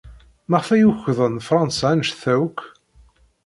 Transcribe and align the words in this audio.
Maɣef 0.49 0.67
ay 0.69 0.83
ukḍen 0.89 1.35
Fṛansa 1.47 1.85
anect-a 1.93 2.33
akk? 2.45 2.59